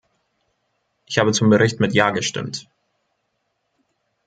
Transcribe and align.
Ich 1.05 1.19
habe 1.19 1.31
zum 1.31 1.51
Bericht 1.51 1.79
mit 1.79 1.93
ja 1.93 2.09
gestimmt. 2.09 2.67